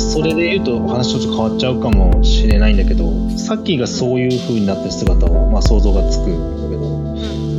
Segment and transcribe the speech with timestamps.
[0.00, 6.90] それで言うと話ちょっと変わっちゃうかもしれないんだけどさっきがそういう風になってる姿は、まあ、想像がつくんだけど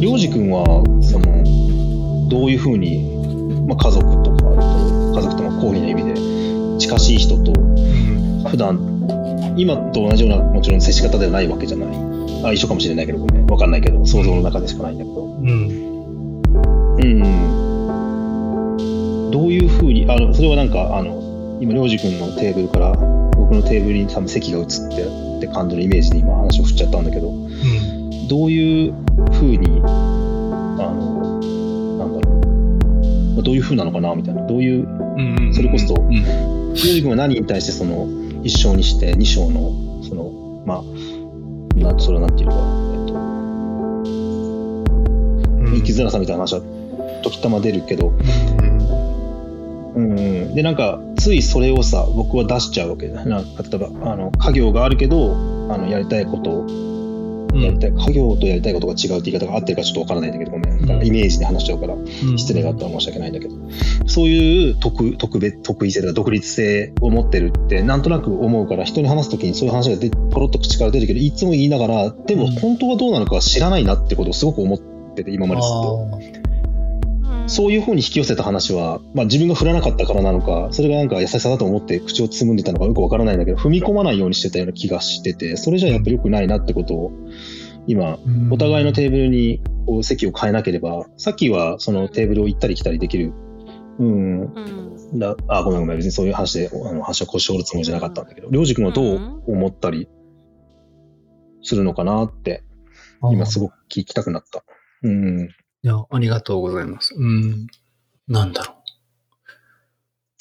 [0.02, 4.55] 涼く君はそのどういう風に、まあ、家族とか
[5.15, 7.54] 家族とも好意な意味で近しい人と
[8.50, 8.92] 普段
[9.57, 11.89] 今と同じようなもちろん接し方ではないわけじゃない。
[12.43, 13.46] あ一緒かもしれないけどごめん。
[13.46, 15.25] 分かんないけど想像の中でしかないんだけど。
[15.25, 15.47] うん。
[16.97, 17.21] うん。
[19.32, 21.30] どういうふうにあのそれはなんかあの
[21.61, 22.92] 今涼く君のテーブルから
[23.38, 25.06] 僕のテーブルに多分席が移って
[25.38, 28.93] って感じのイメージで今話を振っちゃったんだけど、うん、どういう
[29.32, 31.39] ふうにあの
[32.00, 32.39] なんだろ
[33.38, 34.47] うどういうふうなのかなみたいな。
[34.47, 34.88] どういう、
[35.53, 38.08] それこそ、うん、涼く君は何に対してその
[38.44, 40.83] 一章にして二章のそのまあ
[41.75, 42.59] なそれはなんていうか、え
[43.03, 43.05] っ
[45.69, 46.61] と、生きづらさみたいな話は
[47.23, 48.07] 時たま出るけど、
[49.95, 53.25] うん、でなんかついそれをさ僕は出しちゃうわけだ。
[53.25, 55.33] なんか例えばあの家業があるけど
[55.69, 56.91] あのやりたいことを
[57.59, 61.95] やりたい、家業とやりたいことが違うって言い方が合ってるかちょっとわからないんだけどごめん、うん、イメージで話しちゃうから、
[62.38, 63.55] 失礼があったら申し訳ないんだけど、
[64.07, 74.79] そういう特特別得意性とか独立性を持ってるってなんとなく思うから人に話す時にそういう話がでポロッと口から出るけどいつも言いながらでも本当はどうなのか知らないなってことをすごく思っ
[75.16, 76.41] てて今までずっと。
[77.47, 87.12] そういう方に引き寄せた話は、まあ、自分が振らなかったからなのか、それがなんか優しさだと思って口をつむんでたのかよくわからないんだけど、踏み込まないようにしてたような気がしてて、それじゃやっぱ良くないなってことを、
[87.88, 88.19] 今、
[88.52, 93.34] お互いのテーブルにこう席を変えなければ、さっきはそのテーブルを行ったり来たりできる。
[94.00, 94.53] うん。
[95.16, 95.97] だあ、ごめんごめん。
[95.97, 100.08] 別にそういう話で、あの、話を腰折るつもりじゃなかったんだけど、りょうじ君はどう思ったり
[101.64, 102.64] するのかなって、
[103.31, 104.64] 今すごく聞きたくなった。
[105.03, 105.50] うん。
[105.83, 107.16] いや、ありがとうございます。
[107.16, 107.67] うん。
[108.28, 108.81] なんだろう。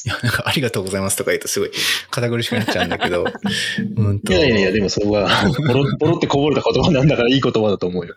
[0.05, 1.71] いや、なんか、ありがとうございますとか言うとすごい
[2.11, 3.25] 堅苦しくなっちゃうんだけど。
[3.97, 5.29] うんといやいやいや、でもそれは、
[5.67, 8.17] ボロ、ボロってこぼれた言葉なんだからいい言葉だと思うよ。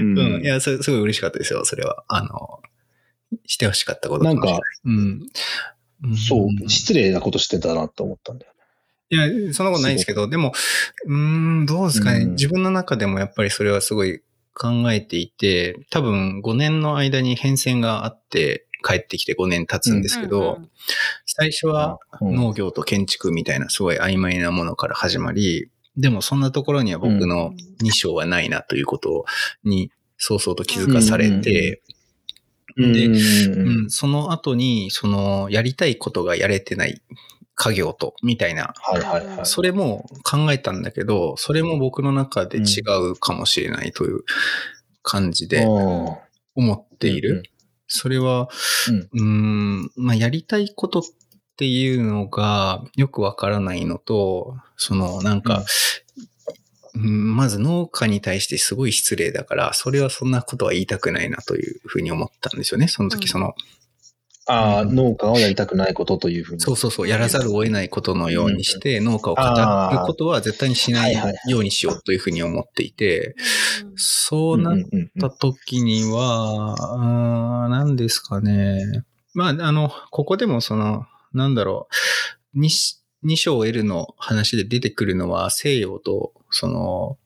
[0.00, 0.18] うん。
[0.18, 2.04] うん、いや、すごい嬉しかったですよ、それは。
[2.08, 2.60] あの、
[3.46, 5.20] してほしかったことなんか、うん。
[6.16, 8.58] そう、失礼なことしてたなと思ったんだよね。
[9.10, 10.52] いや、そんなことないんですけど、でも、
[11.06, 14.22] うん、どうですかね、自分の中でもやっぱりそれはすごい
[14.58, 20.70] 考えていて、多分5年の間に変遷があって、帰ってきて5年経つんですけど、うんうん、
[21.26, 27.52] 最初は農業と建築みたいなすごい曖昧なものから始まり、でもそんなところには僕の
[27.82, 29.24] 2章はないなということ
[29.64, 31.82] に早々と気づかされて、
[32.76, 37.02] で、うん、その後に、その、やりたいことがやれてない
[37.58, 38.72] 家業と、みたいな。
[38.76, 39.46] はいはいはい。
[39.46, 44.20] それも考えたんだけど、それも僕の中で違うかもしれないという
[45.02, 46.18] 感じで思
[46.72, 47.42] っている。
[47.88, 48.48] それは、
[49.16, 51.02] うん、ん、まあ、やりたいことっ
[51.56, 55.64] ていうのがよくわからないのと、その、なんか、
[56.94, 62.86] うん、まず農家に対してすごい失礼だから、それはそんなことは言いたくないなというふうに思ったんですよね。
[62.86, 63.54] その時その、
[64.48, 66.60] ああ、農家をやりたくないことというふうに。
[66.60, 71.14] そうそうそう、やらざるを得ないことのようにして、農家を語ることは絶対にしない
[71.46, 73.36] ようにしようというふうに思っていて、
[73.96, 74.78] そうなっ
[75.20, 79.04] た時には、何ですかね。
[79.34, 81.04] まあ、あの、ここでもその、
[81.34, 81.88] なんだろ
[82.54, 87.18] う、二章 L の話で出てくるのは西洋と、その、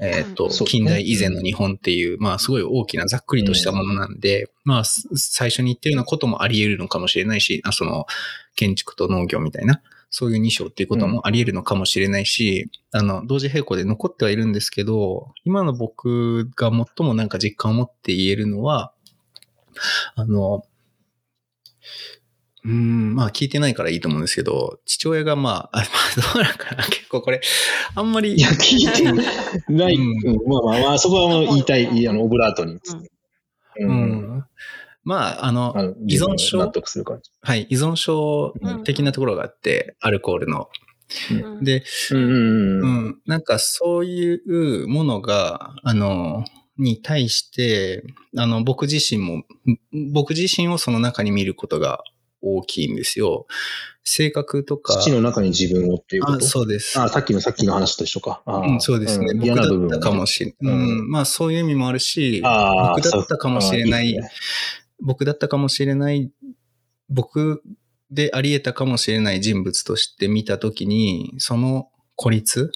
[0.00, 8.06] えっ、ー、と、近代以前の日本っていう、まあすごい大きなざっくりとしたものなんで、うん、まあ最初に言ってるようなこともあり得るのかもしれないし、あその
[8.54, 18.92] 建築と農業みたいな、そういう2章っていうこともあり得るのかもしれないし、うん、あの、同時並行で残ってはいるんですけど、今の僕が最もなんか実感を持って言えるのは、
[20.14, 20.64] あの、
[22.64, 27.40] うん、まあ聞いてないからいいと思うんですけど、父親がまあ、 あまあどうなんかな、結構これ、
[27.94, 28.34] あんまり。
[28.34, 29.12] いや、聞いて
[29.72, 29.94] ない。
[29.94, 32.78] うん、まあまあまあ、そこはもう言いたい、あの、オブラートに。
[33.80, 33.90] うん。
[33.90, 34.44] うん、
[35.04, 36.58] まあ、あの、あの依存症。
[36.58, 37.30] 納得する感じ。
[37.40, 40.68] はい、依存症的なところがあって、アルコールの。
[41.62, 46.44] で、うん、うん、なんかそういうものが、あの、
[46.76, 48.04] に対して、
[48.36, 49.44] あの、僕自身も、
[50.12, 52.02] 僕自身をその中に見ることが
[52.40, 53.46] 大きいんですよ。
[54.04, 54.94] 性格とか。
[54.94, 56.38] 土の中に自分をっていうこと？
[56.38, 56.98] あそうです。
[56.98, 58.42] あさっきのさっきの話と一緒か。
[58.46, 59.26] うん、そうですね。
[59.32, 60.74] うん、僕だったかもしれない。
[60.74, 64.30] うん、まあそういう意味もあるし、僕だったかもしれない、いいね、
[65.00, 66.30] 僕だったかもしれない、
[67.10, 67.62] 僕
[68.10, 72.70] であり得たかもしれない人物として見たときに、その孤立、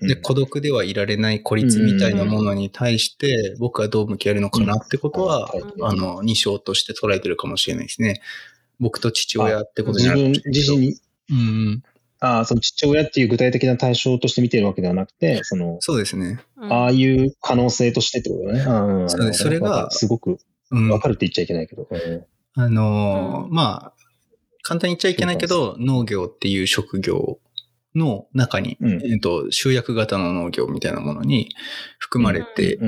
[0.00, 5.50] で、孤独ではいられない孤立みたいなものに対して、僕はどう向き合えるのかなってことは、
[5.82, 8.20] あの、二章として捉えてるかもしれないですね。
[8.80, 10.28] 僕と父親ってことじゃなくて。
[10.28, 11.00] 自分自身に、
[11.30, 11.82] うん。
[12.20, 16.40] ああ、その父親っていう具体的な対象として見てるわけではなくて、その、そうですね。
[16.56, 19.08] ああいう可能性としてってことだね。
[19.08, 20.38] そうですそれがすごく
[20.70, 20.90] うん。
[20.90, 21.86] わかるって言っちゃいけないけど。
[21.90, 22.24] うん
[22.58, 23.92] あのまあ、
[24.62, 27.38] 簡単に言っちゃいけないけど、農業っていう職業
[27.96, 31.54] の中に、うんえっと、集約型の農業みたいなものに
[31.98, 32.78] 含まれて。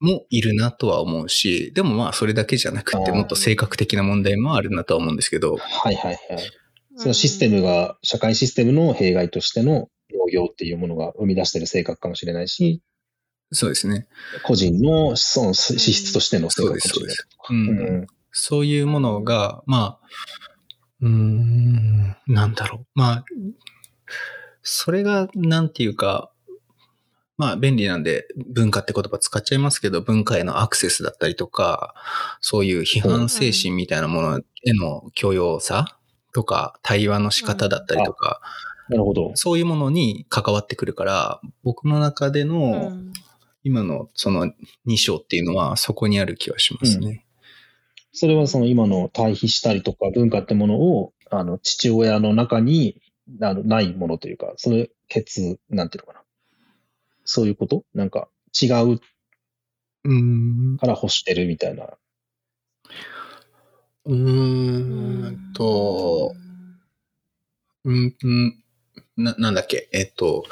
[0.00, 6.18] もいるなとは思うし、でもまあそれだけじゃなくて、もっと性格的な問題もあるなとは思うんですけど、はいはいはい。
[6.96, 12.82] そのシステムが、社会システムの弊害としての農業っていうものが生み出してる性格かもしれないし、
[13.52, 14.06] そうですね。
[14.44, 17.16] 個人のその資質としての性格かもしれない。
[17.50, 20.06] うんうんそういうものが、まあ、
[21.00, 22.86] うーん、なんだろう。
[22.94, 23.24] まあ、
[24.62, 26.30] それが、なんていうか、
[27.36, 31.94] まあ、便利なんで、文化って言葉使っちゃいますけど、文化へのアクセスだったりとか、
[32.40, 35.98] そういう批判精神みたいなものへの許容さ
[36.34, 38.40] とか、対話の仕方だったりとか、
[38.88, 39.32] なるほど。
[39.34, 42.92] そういうものに関わってくるから、僕の中での、
[43.62, 44.52] 今のその
[44.86, 47.24] 2章っていうのはそこにある気はしますね。
[48.12, 53.00] それはその今の対比したりとか文化ってものを、あの、父親の中に
[53.42, 56.24] あのないものというか、それ、血、なんていうのかな。
[57.24, 57.84] そういうこと？
[57.94, 58.28] なんか
[58.60, 59.00] 違う
[60.04, 60.78] うん。
[60.78, 61.88] から欲してるみたいな。
[64.06, 66.32] うーんと、
[67.84, 68.64] うん、うん、
[69.16, 70.44] な、なんだっけ、えっと、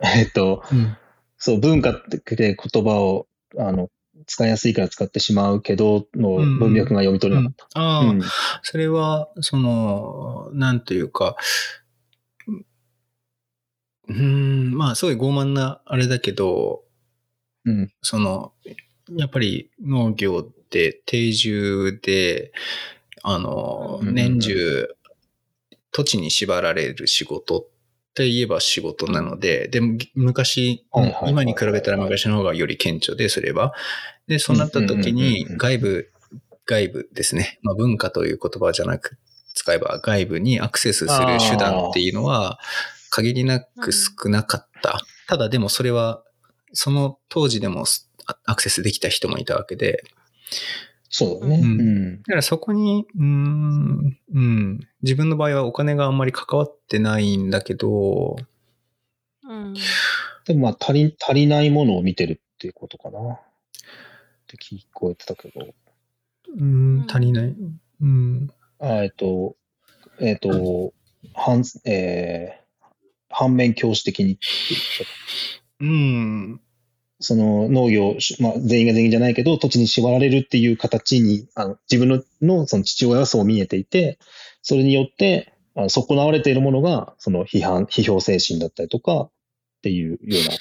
[0.16, 0.96] えっと、うん、
[1.38, 3.26] そう、文化って言葉を、
[3.58, 3.90] あの、
[4.26, 7.80] 使いやすいから使ってしまうけど、のうん文脈が読み取れなかった。
[7.80, 8.22] ああ、うん。
[8.62, 11.36] それは、その、なんというか、
[14.08, 16.82] うーん、まあ、すごい傲慢なあれだけど、
[17.64, 17.92] うん。
[18.02, 18.52] その、
[19.16, 22.52] やっぱり農業って定住で、
[23.22, 24.88] あの、うん年中、
[25.92, 27.64] 土地に縛られる仕事っ
[28.14, 30.84] て言えば仕事なので、でも昔、
[31.26, 33.72] 今に比べたら昔の方がより顕著で、それは。
[34.26, 36.10] で、そうなった時に外部、
[36.66, 37.58] 外部ですね。
[37.62, 39.18] まあ文化という言葉じゃなく
[39.54, 42.58] 使えば外部にアクセスする手段っていうのは
[43.14, 45.00] 限りなく少なかった。
[45.28, 46.24] ただでもそれは
[46.72, 47.84] その当時でも
[48.26, 50.02] あアクセスできた人もいたわけで、
[51.08, 51.60] そうだね。
[51.62, 51.80] ううん
[52.14, 52.16] ん。
[52.22, 58.36] だからそこに、うーん、うん、自分の場合はお金があんまり関わってないんだけど、
[59.44, 59.74] うん
[60.44, 63.18] でもまあ足り、足りないものを見てるっていうことかな。
[63.20, 63.38] っ
[64.48, 65.72] て聞こえてたけど。
[66.58, 67.54] うん、足りない。
[68.02, 68.48] うん、
[68.80, 69.54] あえっと、
[70.20, 70.92] えっと、
[71.32, 72.63] 反、えー、
[73.34, 74.38] 反面教師的に。
[75.80, 76.60] うん、
[77.20, 84.18] その農業、まあ、全員が全員じゃないけど、土地に縛られるっていう形に、あの自分ののその父親はそう見えていて、
[84.62, 89.30] それによって、あの損なわれているものが、その批判、批評精神だったりとか、っ
[89.82, 90.56] ていうような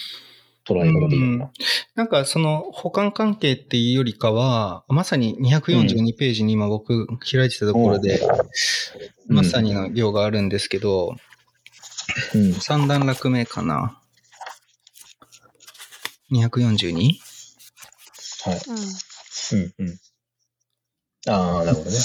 [0.65, 1.51] 捉え方でいいのかな。
[1.95, 8.19] なんかその補完関係っていうよりかは、まさに242ページに今僕開いてたところで、
[9.29, 9.35] うん。
[9.35, 11.15] まさにの行があるんですけど、
[12.35, 12.53] うん。
[12.53, 13.99] 三段落目かな
[16.31, 17.13] ?242?
[18.45, 18.61] はい。
[18.67, 19.99] うんうん、うん。
[21.27, 21.97] ああ、なるほどね。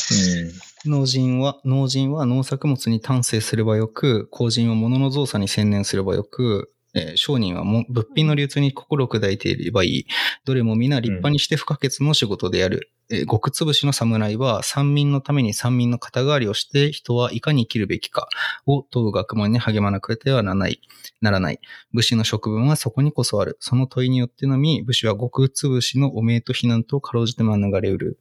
[0.84, 10.06] 農人は、農人は農作物に丹精すればよく、工人は物の造作に専念すればよく、えー商人はも物品の流通に心を砕いていればいい。
[10.44, 12.90] どれも皆立派にして不可欠の仕事である。
[13.10, 18.28] えー極潰しの侍は三民のために三民の肩代わりをして人はいかに生きるべきか
[18.66, 20.80] を問う学問に励まなくてはならない。
[21.20, 21.60] ならない。
[21.92, 23.56] 武士の職分はそこにこそある。
[23.60, 28.18] その問いによってのみ、武士は極潰しの汚名と非難とかろうじて免れうる。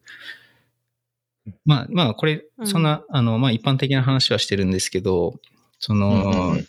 [1.65, 5.39] まあ、まあ、これ、そんな、あの、まあ、一般的な話はしてるんですけど、
[5.79, 6.67] その、うんうんうん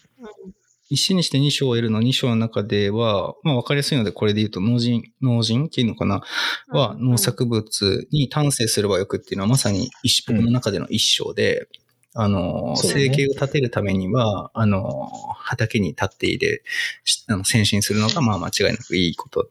[0.89, 6.23] 一死にして二章を得るの二章の中では、まあ、わかりやすいので、これで言うと、農人、農人っていうのかな、
[6.69, 7.11] は、うん。
[7.11, 11.69] 農作物に丹精すればよくっていうのは、まさに一僕の中での一章で、
[12.15, 16.65] あの、生計を立てるためには、あの、畑に立っている、
[17.05, 19.51] しあの先進するのが、まあ、間違いなくいいこと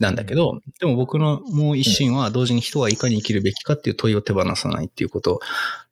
[0.00, 5.40] なんだけど、でも僕のもう一心は、同時に人はいかに生きるべきかっていう問いを手放さないっていうこと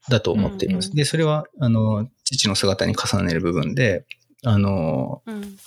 [0.09, 0.89] だと思っています。
[0.89, 0.97] うん。
[0.97, 4.05] で、それは、あの、父の姿に重ねる部分で、
[4.45, 5.59] あの、うん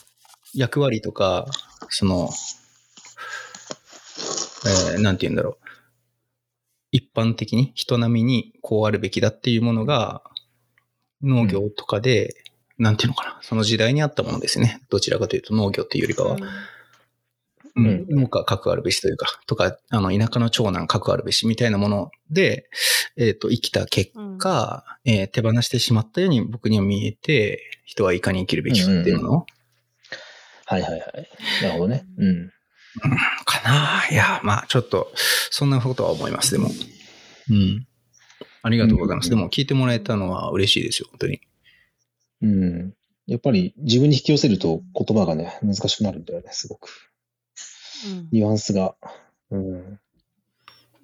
[0.56, 1.48] 役割とか、
[1.90, 2.30] その、
[4.94, 5.66] えーなんて言うんだろう。
[6.92, 10.24] 一般的に人並みにこうあるべきだっていうものが、
[11.22, 12.36] 農業とかで、
[12.78, 14.82] なんていうのかな、その時代にあったものですね。
[14.90, 16.38] どちらかというと農業っていうよりかは。
[17.76, 22.70] うん、農家核あるべしというか、とか、あの、田舎の長男核あるべしみたいなもので、
[23.18, 29.46] えっ、と、生きた結果、えー手放してしまったように僕には見えて、人はいかに生きるべきかっていうのを
[30.66, 31.04] はいはいはい。
[31.62, 32.06] なるほどね。
[32.18, 32.52] うん。
[33.46, 34.04] かな。
[34.10, 35.12] いや、まあ、ちょっと、
[35.52, 35.70] そん。
[35.70, 36.70] なことは思います、でも。
[37.50, 37.88] うん。
[38.64, 39.30] ありがとうございます。
[39.30, 41.42] でも、聞いてもらえたのは嬉しいですよ、本当に。
[42.42, 42.94] うん。
[43.28, 46.26] やっぱり自分に引き寄せると言葉がね、難しくなるん。
[46.26, 46.90] だよね、すごく。
[48.06, 48.96] うんニュアンスが。
[49.52, 50.00] うん。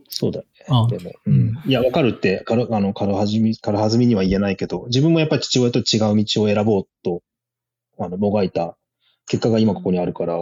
[0.10, 0.46] そうだね。
[0.68, 1.62] あでも、ううんん。
[1.66, 7.22] いや、わかるって、軽あの軽はずみ、軽はずみには言えないけど、自分もやっぱり父親と違う道を選ぼうと、
[7.98, 8.76] あの、もがいた
[9.28, 10.36] 結果が今ここにあるから、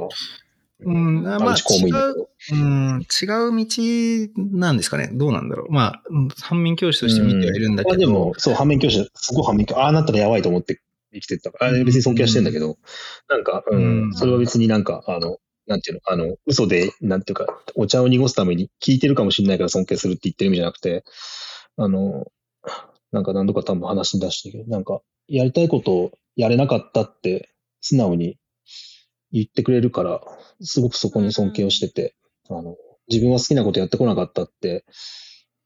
[0.82, 2.30] うん、まあ、ある種公務員だけど。
[2.52, 5.10] うん、違う道なんですかね。
[5.14, 5.72] どうなんだろう。
[5.72, 7.90] まあ、うん反面教師として見てはいるんだけど。
[7.90, 10.82] まあでも、そう、反面教師、すごい反面教師、ああなったらやばいと思って
[11.14, 12.78] 生きてったから、あ別に尊敬はしてんだけど、
[13.30, 15.38] なんか、うん、うんそれは別になんか、あの、
[15.70, 17.46] なんていうの、あの、嘘で、なんていうか、
[17.76, 21.04] お茶を濁すために聞いてるかもしれないから尊敬するって言ってる意味じゃなくて、
[21.78, 22.26] あの、
[23.12, 28.40] なんか何度か多分話に出してるけど、なんか、やりたいことをやれなかったって、素直に
[29.32, 30.22] 言ってくれるから、
[30.60, 32.16] すごくそこに尊敬をしてて、
[32.50, 32.76] あの、
[33.08, 34.86] 自分は好きなことやってこなかったって、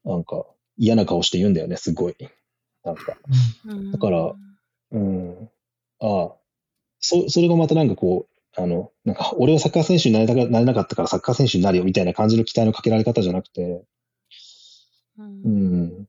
[0.04, 0.44] なんか、
[0.76, 2.16] 嫌な顔して言うんだよね、すごい。
[2.84, 3.16] なんか。
[3.66, 4.34] うんだから
[4.92, 5.50] うん。
[6.00, 6.36] ああ。
[6.98, 13.82] そ、それがまたなんかこう、あの、なんか、俺はサッカー選手になれたかなれなかったからサッカー選手になるよみたいな感じの期待のかけられ方じゃなくて、
[15.18, 15.48] うんう
[16.02, 16.08] ん。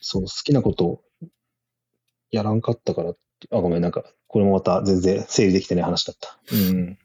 [0.00, 1.02] そう、好きなこと
[2.30, 3.14] やらんかったから
[3.50, 6.38] あ、ごめん、なんか、これもまた全然整理できてない話だった。
[6.52, 6.60] うん。
[6.60, 6.98] うん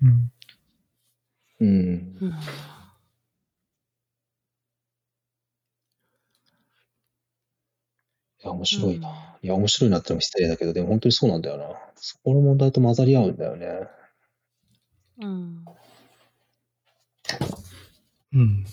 [0.00, 0.30] うん
[1.60, 2.20] うん。
[2.20, 2.34] うん
[8.42, 9.36] いや、面白いな。
[9.42, 11.64] いや、面白いなってのも失礼だけど、でも本当にそうなんだよな。
[11.96, 13.66] そこの問題と混ざり合うんだよね。
[15.20, 15.64] うん
[18.34, 18.64] うん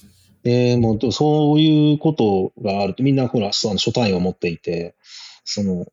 [0.43, 4.93] で、もう、そういうことがあると、みんなほら、その初対を持っていて、
[5.45, 5.85] その、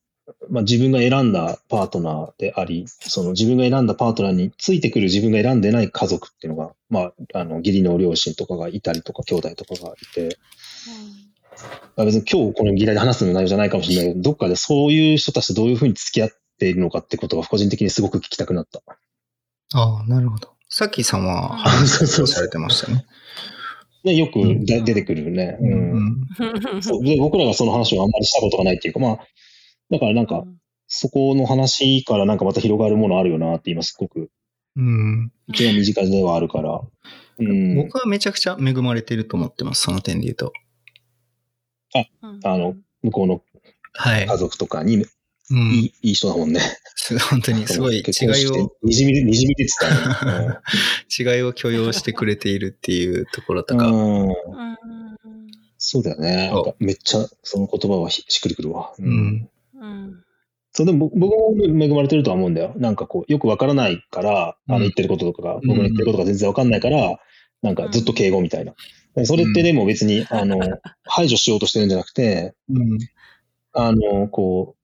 [0.49, 10.37] まあ、自分が選んだパートナーであり、その自分が選んだパートナーについてくる自分が選んでない家族っていうのが、まあ、あの、義理の両親とかがいたりとか、兄弟とかがいて、
[10.87, 11.40] まあ
[11.97, 18.81] 別に今日この議題で話すの内容じゃないかもしれないけど、どっかでそういう人たちとどういうふうに付き合っているのかってことが個人的にすごく聞きたくなった。
[19.75, 20.51] ああ、なるほど。
[20.69, 23.05] さっきさんはあそうそう話されてましたね。
[24.05, 25.59] ね、よく出てくるね。
[25.61, 26.27] ううん
[27.01, 29.19] うで僕らがその話をあんまりしたことがないっていうか、まあ、
[29.91, 30.45] だからなんか、
[30.87, 34.31] そこの話からなんかまた広がるものあるよなって今すごく
[34.77, 36.81] うん一番身近ではあるから。
[37.39, 37.77] うん。
[37.77, 40.53] 僕はめちゃくちゃ恵まれていると思ってます、その点で言うと。
[42.43, 43.43] あの、向こうの
[43.93, 44.27] はい。
[44.27, 46.61] 家族とかに、うんいい、いい人だもんね。
[46.95, 50.57] す 本当にすごい違いを、にじみ出、にじみ出てたね。
[51.19, 53.91] 違いを許容してくれているっていうところとか。
[55.79, 56.53] そうだよね。
[56.79, 58.93] めっちゃその言葉はししっくりくるわ。
[58.99, 59.03] う。
[59.03, 59.49] ん。
[59.75, 60.25] うん
[60.73, 62.75] そう、でも僕僕も恵まれてるとは思うんだよ。
[62.77, 67.19] なんかこう、よくわからないから、あうんの言ってることとかが、僕の言ってることが全然わかんないから、
[67.63, 68.75] なんかずっと敬語みたいな。
[69.25, 70.59] それってでも別に、あの、
[71.05, 72.99] 排除しようとしてるんじゃなくて、うん。
[73.73, 74.77] あの、こ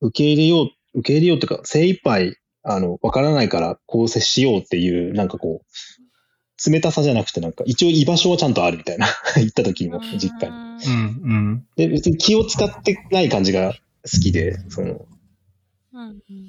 [0.00, 10.54] う、受け入れよう、受け入れようっていうか、精一杯、あの、わからないからこう接しようっていう、なんかこう、冷たさじゃなくて、なんか、一応居場所はちゃんとあるみたいな、 行った時にも、実家に。
[10.86, 11.32] うん。
[11.32, 11.66] うん。
[11.76, 13.74] で、別に気を使ってない感じが
[14.04, 15.19] 好きで、その、うん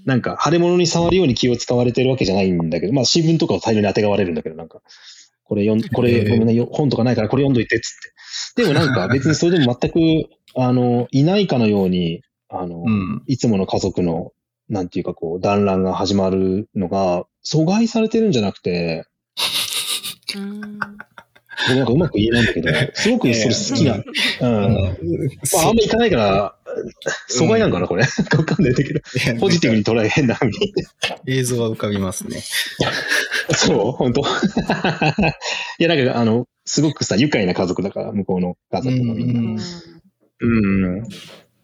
[0.06, 4.82] なんか、腫れ物に触るように気を使われてるわけじゃないんだけど、まあ、新聞とかを大量に当てがわれるんだけど、なんか、
[5.44, 8.64] これ読ん、これ、ごめんね、よ本とかないからこれ読んどいて、つって。
[8.64, 13.24] でもなんか、 別にそれでも全く、あの、いないかのように、あの、うん。
[13.28, 14.32] いつもの家族の、
[14.70, 19.06] なんていうかこう、団らんが始まるのが、阻害されてるんじゃなくて、
[21.68, 23.96] なんかうまく言えないんだけど、すごくそれ好きな。
[24.42, 24.74] うん。
[24.74, 26.56] まあ、あんま行かないから、
[27.30, 28.04] 阻害なんかな、これ。
[28.38, 29.02] わかんないんだけど、
[29.40, 30.74] ポジティブに捉え変な風に。
[31.28, 32.42] 映像は浮かびますね。
[33.56, 34.24] そう本当い
[35.80, 39.42] や、なんか、あの、すごくさ、愉快な家族だから、向こうの家族もみんな。
[39.42, 39.60] うん
[40.42, 41.04] うん。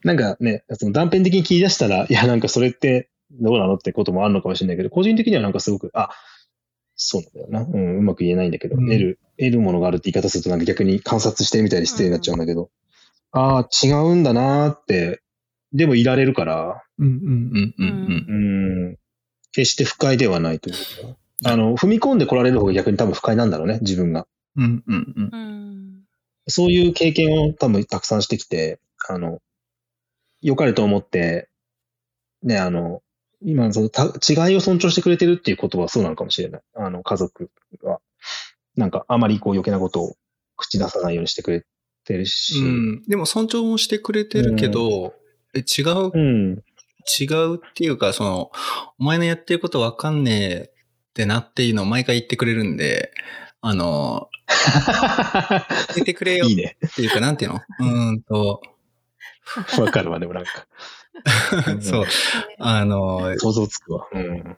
[0.03, 6.09] なんかね、その断片的に切り出したら、いや、なんかそれってどうなのってこともあるのかもしれないけど、個人的にはなんかすごく、あ、
[6.95, 7.61] そうなんだよな。
[7.61, 12.69] うん、うまく言えないんだけど、うん得る、得るものがあるって言い方するとなんか逆に観察してみたいに失礼になっちゃうんだけど、
[13.31, 15.21] ああ、違うんだなーって、
[15.73, 18.97] でもいられるから、うんうんうんうんうん、
[19.51, 24.27] 決して不快ではないというか、あの、踏み込んで来られる方が逆に多分不快なんだろうね、自分が。
[24.55, 26.03] うんうんうんうん。
[26.47, 29.39] そういう経験を多分たくさんしてきて、あの、
[30.41, 31.49] 良かれと思って、
[32.43, 33.01] ね、あの、
[33.41, 36.61] 今のそのた違いを尊重してくれてるっていう言葉はそうなのかもしれない。
[36.75, 37.51] あの、家族
[37.83, 37.99] は。
[38.75, 40.15] なんか、あまりこう余計なことを
[40.55, 41.65] 口出さないようにしてくれ
[42.07, 42.59] てるし。
[42.59, 43.03] うん。
[43.03, 45.13] でも尊重もしてくれてるけど、
[45.53, 46.63] え違ううん。
[47.19, 48.51] 違うっていうか、その、
[48.97, 53.11] お前のやってることわかんねえってなっていうのを毎回言ってくれるんで、
[53.61, 54.29] あの、
[55.95, 56.77] 言ってくれよいいね。
[56.85, 57.61] っていうか、なんていうの？
[57.79, 58.61] うーんと、
[59.79, 60.67] わかるわ、でもなんか。
[61.67, 62.05] うんそう、
[62.59, 64.07] あの、想像つくわ。
[64.13, 64.57] うん。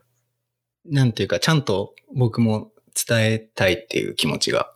[0.86, 2.72] なんていうか、ちゃんと僕も
[3.08, 4.74] 伝えたいっていう気持ちが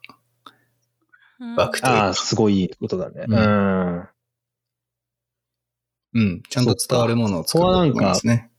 [1.43, 3.25] うん湧くというかああ、すごいことだね。
[3.27, 4.09] ううんん。
[6.15, 8.50] うん、ちゃんと伝わるものを作ると思いますね。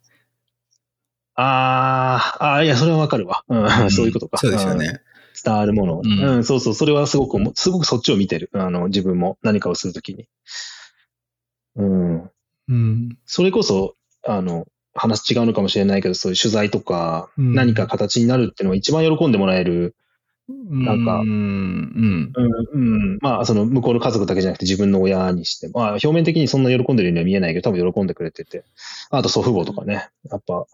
[1.36, 3.44] ああ、ああ、いや、それはわかるわ。
[3.48, 4.38] うん、そういうことか。
[4.38, 5.00] そうですようんね。
[5.42, 5.96] 伝わるもの。
[5.98, 8.50] ううんん、そうそう、それはすごくすごくそっちを見てる。
[8.54, 10.28] あの、自分も何かをするときに。
[11.76, 12.30] うん。
[12.68, 13.18] うん。
[13.26, 13.94] それこそ、
[14.26, 19.96] あの、話違うのかもしれないけど、そういう取材とか、うん何か形になるっていうのが一番喜んでもらえる。
[20.48, 22.32] なんかうん、うん。
[22.34, 23.18] うん、うん。
[23.22, 28.64] まあ、その、向こうの家族だけじゃなくて自分の親にしても、まあ、表面的にそんな喜んでるようには見えないけど、多分喜んでくれてて。
[29.10, 30.08] あと祖父母とかね。
[30.30, 30.66] やっぱ、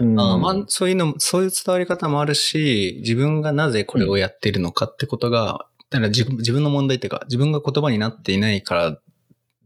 [0.00, 8.98] うん、ああまあ、そういうの、そういう伝わり方もあるし、自分がなぜこれをやってるのかってことが、だから自分自分の問題っていうか、自分が言葉になっていないから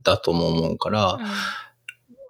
[0.05, 1.19] だとも思うから、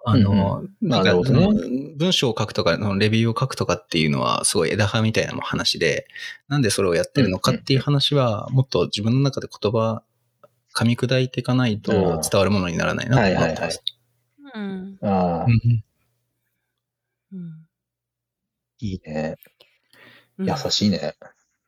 [0.05, 6.07] あの、なんか、文章を書くとか、レビューを書くとかっていうのは、すごい枝葉みたいな話で、
[6.47, 10.03] なんでそれをやってるのかっていう話は、もっと自分の中で言葉、
[10.75, 13.83] 噛み砕いていかないと伝わるものにならないなと思ってます。
[14.55, 14.97] うん。
[15.01, 15.83] ああう、ん
[17.33, 17.67] うん。
[18.79, 19.35] いいね。
[20.37, 21.15] うん優しいね。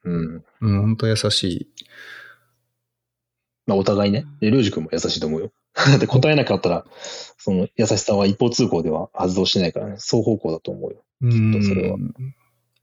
[0.06, 0.44] うん。
[0.62, 1.68] うん、本当優しい。
[3.68, 4.26] まあ、お互いね。
[4.40, 5.52] で、りょうじくんも優しいと思うよ。
[6.08, 6.86] 答えなかったら、
[7.38, 9.96] その優しさは一方通行では発動しないからね。
[9.98, 11.04] 双方向だと思うよ。
[11.22, 11.98] うんとそれは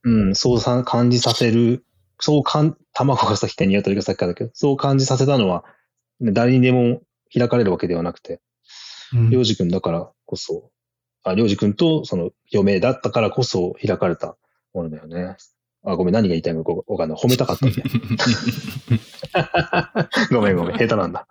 [0.04, 1.84] うん、そうさ感じさせる、
[2.20, 5.64] そうかん、卵が先か鶏が先かだけど、そう感じさせたのは、
[6.20, 8.40] ね誰にでも開かれるわけではなくて、
[9.12, 10.70] うんりょうじくんだからこそ、
[11.24, 14.36] あ、りょうじくんとその嫁だったからこそ開かれた
[14.72, 15.36] ものだよね。
[15.84, 17.18] あ、ごめん、何が言いたいのかわかんない。
[17.18, 17.84] 褒めたかったんだよ
[20.32, 21.26] ごめんごめん、下手なんだ。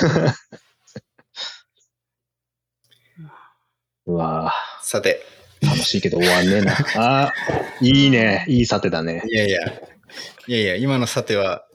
[4.06, 6.74] うわさて、ぁ、楽しいけど終わんねえな。
[6.96, 8.44] あーいいね。
[8.48, 9.22] いいさてだね。
[9.26, 9.60] いやいや、
[10.46, 11.66] いやいや、今のさては、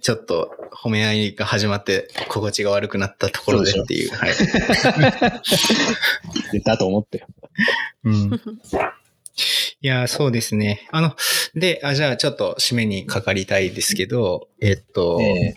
[0.00, 4.10] ちょっと褒め合いが始まって、心地が悪くなったところでっていう。
[4.14, 4.32] はい。
[6.52, 7.26] 言ったと思ってよ。
[8.04, 8.30] うん
[9.80, 10.88] いや、そうですね。
[10.90, 11.14] あの、
[11.54, 15.54] で、あ、じゃあちょっと締めにかかりたいですけど、えっと、ええ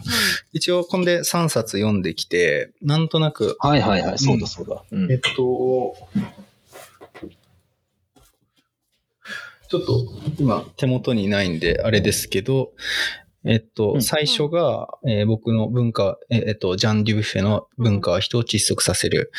[0.53, 4.17] 一応こんで3冊読んできて、なんとなく、はいはいはい。
[4.19, 4.83] そうだそうだ。
[4.91, 5.31] うんえっと、
[9.69, 10.05] ちょっと
[10.37, 12.73] 今手元にないんであれですけど、
[13.43, 19.31] えっと、うん最初が、えー僕の文化、ええっと、ジャン・デュビュッフェの文化は人を窒息させる。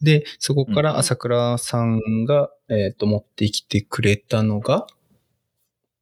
[0.00, 4.86] で、そこから朝倉さんが、えっと、持ってきてくれたのが、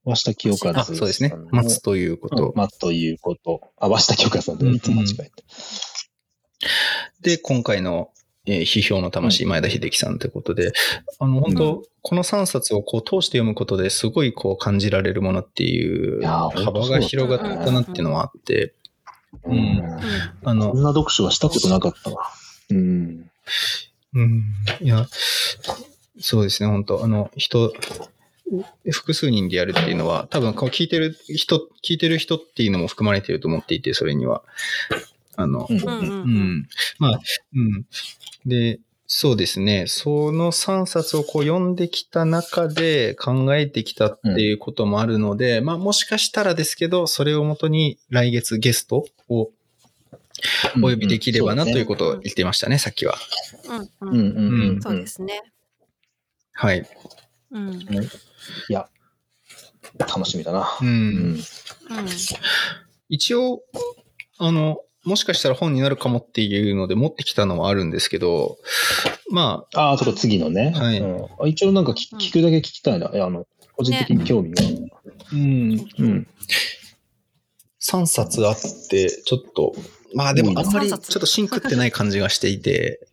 [0.04, 1.34] 和下清和あ、そうですね。
[1.50, 2.52] 待つということ。
[2.56, 3.60] 待つということ。
[3.76, 5.32] あ、和下清和さんでいつも間違えて。
[7.20, 8.10] で、今回の、
[8.48, 10.72] えー批評の魂、前田秀樹さんということで、
[11.18, 18.74] あの、本当、うこの3冊をこう通して読むことですごいこう感じられるものっていう幅が広がったなっていうのはあって、
[19.44, 19.56] ううん。
[19.56, 20.00] ん。
[20.44, 22.24] あのこん、な読書はしたことなかったわ。
[22.70, 23.30] うん。
[24.14, 24.42] うん、
[24.80, 25.06] いや、
[26.18, 27.04] そうですね、本当。
[27.04, 27.72] あの、人、
[28.90, 34.42] 複数人でやるっていうのは、多分こう聞いてる人、聞いてる人っていうのも含まれてると思っていて、それには。
[35.38, 36.68] あの、うんうんうんううんん。
[36.98, 37.20] まあ、
[37.54, 37.86] うん。
[38.44, 39.86] で、そうですね。
[39.86, 49.50] その3冊をこう読んできた中で考えてきたっていうこともあるので、まあもしかしたらですけど、それをもとに来月ゲストを
[50.76, 53.14] お呼びできればなということを言っていましたね、さっきは。
[54.00, 54.82] うんうんうんうんうんうん。
[54.82, 55.40] そうですね。
[56.52, 56.86] はい。
[57.52, 57.68] うん。
[57.68, 57.78] うん。
[57.78, 58.08] い
[58.68, 58.88] や、
[59.98, 60.76] 楽しみだな。
[60.82, 60.84] う。
[60.84, 61.38] うんん。
[63.08, 63.62] 一応、
[64.38, 68.58] あの、もしかしたら本になるかもっていうので持ってきたのはあるんですけど、
[69.30, 70.72] まあ、ああ、ちょっと次のね。
[70.76, 73.10] はいうんあ一応なんか聞聞くだけ聞きたいな。
[73.12, 74.62] あの、個人的に興味が。
[75.32, 76.26] うん、うん。
[77.80, 78.56] 3冊あっ
[78.90, 79.72] て、ちょっと、
[80.14, 83.08] まあでもあんまりちょっとシンクってない感じがしていて、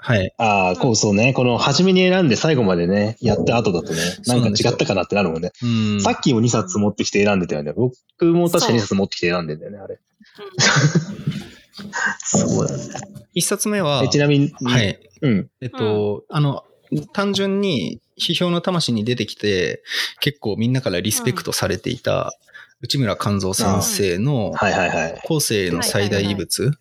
[0.00, 0.32] はい。
[0.38, 1.32] ああ、こうそうね。
[1.34, 5.52] この初めに選んで最後までね、やった後だとね、なんか違ったかなってなるもんね。
[5.62, 6.00] うん。
[6.00, 7.72] さっきも2冊持ってきて選んでたよね。
[7.72, 9.98] 僕も確か2冊持ってきて選んでんだよね、あれ。
[12.18, 12.84] そうだね。
[13.34, 14.98] 一冊目はえ、ちなみに、はい。
[15.22, 15.50] うん。
[15.60, 16.64] えっと、あの、
[17.12, 19.82] 単純に批評の魂に出てきて、
[20.20, 22.32] 結構みんなからリスペクトされていた、
[22.80, 25.20] 内村勘三先生のはいはいはい。
[25.24, 26.72] 後世の最大遺物、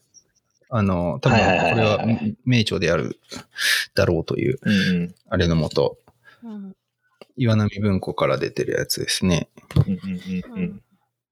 [0.69, 1.43] あの、多分こ
[1.75, 2.05] れは
[2.45, 3.19] 名著である
[3.95, 5.15] だろうという、うんうん。
[5.29, 5.97] あれのもと、
[6.43, 6.73] うん
[7.39, 9.47] 岩波文庫から出てるやつですね。
[9.75, 9.99] うんうん
[10.55, 10.81] うんうん。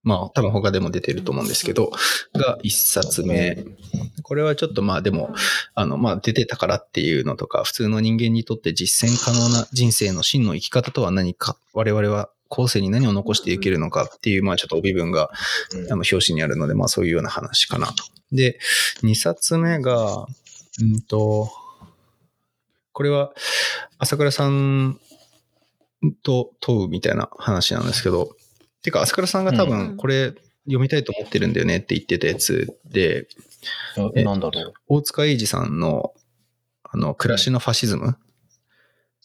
[0.06, 1.92] まあ多分他でも出てると思うんですけど、
[2.34, 3.66] が一冊目。
[4.22, 5.34] これはちょっとまあでも、
[5.74, 15.32] あのまあ出てたからっていうのとか、普通の人間にとって実践可能な人生の真の生き方とは何か、我々は後世に何を残していけるのかっていう、まあちょっと帯文が
[15.74, 18.04] うんあの表紙にあるので、まあそういうような話かなと。
[18.32, 18.60] で、
[19.02, 20.28] 二冊目が、
[20.82, 21.50] うんと、
[22.92, 23.34] これは
[23.98, 25.00] 朝倉さん
[26.24, 28.35] と問うみたいな話なんですけど、
[28.86, 30.34] てか朝倉さんが多う分んこれ
[30.66, 33.28] 読みたいと思ってるんだよねって言ってたやつで、
[34.16, 34.74] えなんだろう。
[34.88, 36.14] 大塚英二さんの、
[36.84, 38.18] あの、暮らしのファシズム？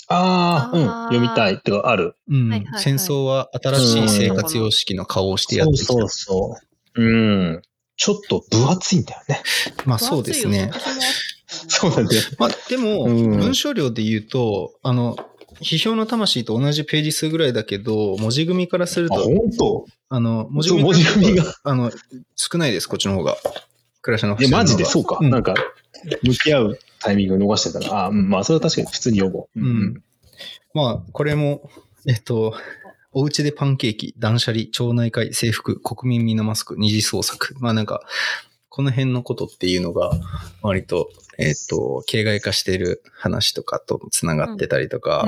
[0.09, 0.87] ああ、うん。
[1.15, 1.55] 読みたい。
[1.55, 2.17] ってか、ある。
[2.29, 5.87] うんはいはいはい戦争は新しい生活様式の顔をしてやってきた。
[5.87, 6.57] そうそうそ
[6.97, 7.03] う。
[7.03, 7.63] うん。
[7.97, 9.43] ちょっと分厚いんだよね。
[9.87, 10.71] まあそうですね。
[11.47, 12.23] そうなんだよ。
[12.39, 15.17] まあでも、うん文章量で言うと、あの、
[15.63, 19.87] 批評の魂と同じページ数ぐらいだけど、文字組みからするあ、と、本当？
[20.09, 21.45] あの、文字そう文字組みが？
[21.63, 21.91] あの、
[22.37, 23.37] 少ないです、こっちの方が。
[24.03, 25.19] 暮らしのいや、マジでそうか？
[25.21, 25.55] うんなんか、
[26.23, 29.61] 向き合うタイミングを逃してたら、あうん、まあ、それは確かに普通に読もう。
[29.61, 30.03] うん。
[30.73, 31.69] まあ、これも、
[32.07, 32.55] えっと、
[33.13, 37.55] お家でパンケーキ、断捨離、町内会、制服、国民みんなマスク、二次創作。
[37.59, 38.01] まあなんか、
[38.69, 40.13] この辺のことっていうのが、
[40.63, 45.27] 割と、えっと、形骸化している話とかとつながってたりとか、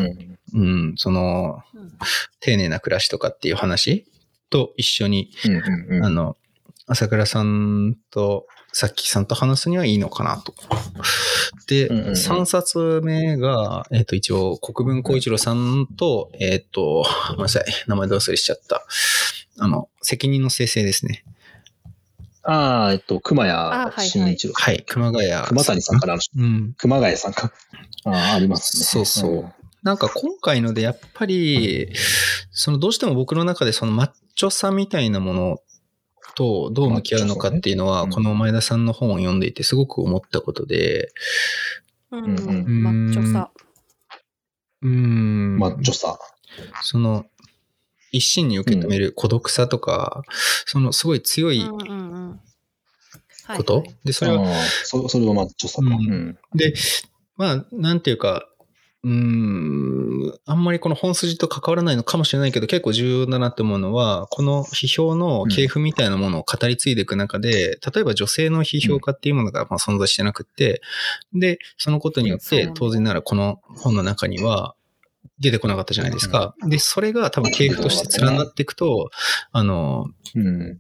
[0.53, 0.61] うん。
[0.61, 1.63] うん、その、
[2.41, 4.07] 丁寧な暮らしとかっていう話
[4.51, 6.37] と一緒に、うんうんうんあの、
[6.87, 10.55] 朝倉さんと、さっきさんと話すにはいいのかなと。
[11.67, 18.85] で、うんうんうん3冊目が、えっ、と、一応、国分光一郎さんと、えっ、と、ごめんなさい、名前ど忘れしちゃった。
[19.59, 21.25] あの、責任の生成ですね。
[22.45, 24.55] ああ、えっと、熊谷慎一郎。
[24.55, 25.31] はい、熊谷。
[25.47, 26.75] 熊谷さんからの、うん。
[26.77, 27.53] 熊谷さんか。
[28.05, 28.85] ああ、ありますね。
[28.85, 29.53] そうそう
[29.83, 31.93] なんか今回のでやっぱり、
[32.53, 35.59] そのどうしても僕の中でそのマッチョさみたいなもの
[36.37, 41.13] とどう向き合うのかっていうのは、この前田さんの本を読んでいてすごく思ったことで、
[42.11, 43.51] うんマッチョさ。
[44.83, 45.59] うーん。
[45.59, 46.19] マッチョさ。
[46.83, 47.25] その、
[48.13, 50.23] 一心に受け止める孤独さとか、
[50.67, 51.61] そのすごい強い
[53.57, 55.89] こと、はいで、それは、ああそそれはマッチョさか。
[55.89, 55.93] うん。
[55.93, 56.39] うん。
[56.55, 56.75] で、
[57.37, 58.47] まあ、なんていうか、
[59.05, 70.83] うーん、あんまりこの本筋と関わらないのかもしれないけど、結構重要だなって思うのは、この批評の系譜みたいなものを語り継いでいく中で、例えば女性の批評家っていうものがまあ存在してなくって、
[71.33, 74.77] で、そのことによって当然ならこの本の中には
[75.39, 76.55] 出てこなかったじゃないですか。
[76.69, 79.11] で、それが多分系譜として連なっていくと、
[79.51, 80.79] あの、うん。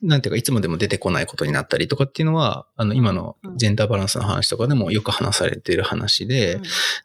[0.00, 6.60] なんていうか、いつまでも出てこないことになったりとかっていうのは、あの、今のジェンダーバランスの話とかでもよく話されている話で、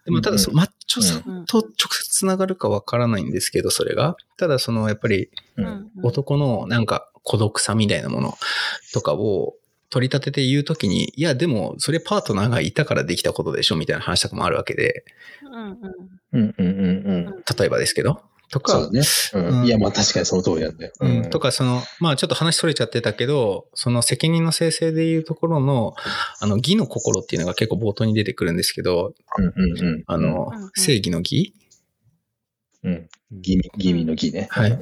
[0.05, 4.15] でもただそのマッチョさと直接つながるかわからないんですけど、それが。
[4.37, 8.37] ただその、やっぱりううんん男のなんか孤独さみたいなもの
[8.93, 9.55] とかを
[9.93, 15.05] 取り立てて言うときに、いや、でもそれパートナーがいたからできたことでしょみたいな話とかもあるわけで、
[15.43, 15.77] うんうん
[16.31, 17.43] うんうんうんうん。
[17.59, 18.21] 例えばですけど。
[18.49, 19.01] とか、そうだね。
[19.33, 19.65] ううんん。
[19.67, 20.93] いや、まあ確かにその通りなんだよ。
[20.99, 25.93] うん、とか、その、まあちょっと話それちゃってたけど、その責任の生成でいうところの、
[26.39, 30.03] あの、義の心っていうのが結構冒頭に出てくるんですけど、うんうんうん。
[30.07, 31.53] あの、うんうん正義の義
[32.83, 33.07] うん。
[33.31, 34.47] ギミ、ギミのギね。
[34.49, 34.79] はいうん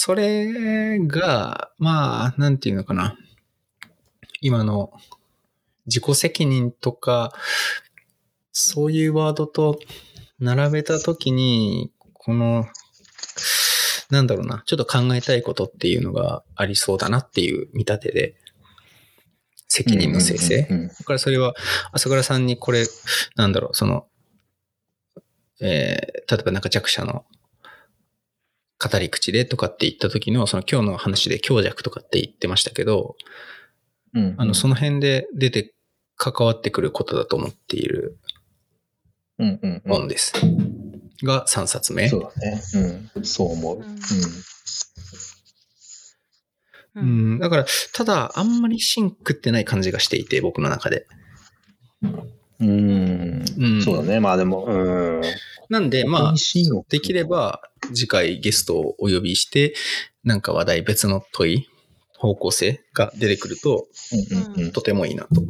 [0.00, 3.16] それが、まあ、なんていうのかな。
[4.40, 4.92] 今の
[5.86, 7.32] 自己責任とか、
[8.52, 9.78] そういうワードと
[10.38, 12.66] 並べたときに、この、
[14.10, 18.34] なんだろうな、ちょっと考えたいことっていうのがありそうだなっていう見立てで、
[19.68, 20.62] 責任の生成。
[20.62, 21.54] だからそれは、
[21.92, 22.86] 朝倉さんにこれ、
[23.36, 24.06] なんだろう、その、
[25.60, 27.24] えー例えばなんか弱者の
[28.78, 33.16] 語り口でとかって言った時の、その今日の話で強弱とかって言ってましたけど、
[34.14, 35.74] うんうんあの、その辺で出て
[36.16, 38.18] 関わってくることだと思っている
[39.38, 40.32] うんうんうん本です。
[41.22, 42.08] が3冊目。
[42.08, 42.62] そうだね。
[43.14, 43.24] うん。
[43.24, 43.78] そう思う。
[43.78, 43.86] うんう
[47.00, 51.06] んん、だから、ただ、あんまりシンクってない感じがしていて、僕の中で。
[52.02, 52.28] ん。
[52.60, 53.44] うん。
[53.58, 53.82] うん。
[53.82, 54.18] そうだね。
[54.20, 55.22] まあでも、うん。
[55.68, 57.62] なんで、まあ、シーンをできれば、
[57.94, 59.74] 次回ゲストをお呼びして、
[60.24, 61.68] なんか話題別の問い、
[62.18, 64.72] 方向性が出てくると、うんうんうん。
[64.72, 65.42] とてもいいなと。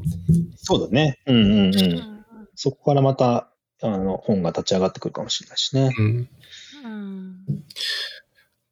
[0.57, 1.19] そうだね。
[1.27, 1.55] うんうんう。
[1.55, 2.19] うんん
[2.55, 3.51] そこからまた
[3.83, 5.91] あの本が立ち上がってくるかもしれないしね。
[5.97, 6.29] うん。
[6.85, 7.65] うん。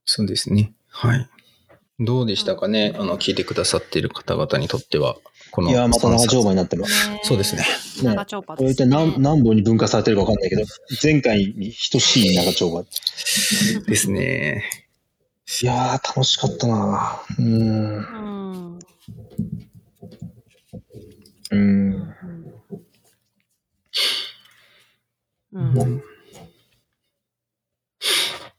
[0.04, 0.72] そうですね。
[0.88, 1.28] はい。
[1.98, 2.94] どうでしたかね？
[2.98, 5.16] あの、聞いてくださっている方々にとっては、
[5.50, 5.70] この。
[5.70, 7.08] いや、また長丁場になってます。
[7.08, 7.64] ねそうですね。
[8.02, 8.88] 長丁場これです、ね。
[8.88, 10.64] 一体何何本に分化されてるか分かんないけど、
[11.02, 12.84] 前回に等しい長丁場。
[13.86, 14.64] ですね。
[15.62, 18.78] いやー、楽しかったなうーん。
[21.50, 21.56] うん。
[21.56, 22.14] うーん。
[25.52, 25.72] うん。
[25.72, 26.02] うん。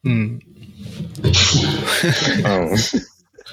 [0.03, 0.39] うん。
[2.73, 2.77] うん。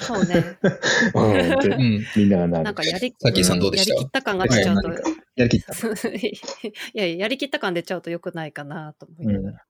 [0.01, 0.59] そうね。
[1.15, 2.07] うん。
[2.17, 2.65] みんながなる。
[2.65, 3.95] なんかやり、さっきさんどうでした？
[3.95, 5.03] やりきった感が出ちゃうと、はい
[5.37, 5.75] やりきった。
[6.09, 6.41] い
[6.95, 9.65] やいや、やりきった感出ちゃうと良くないかなと思いながら。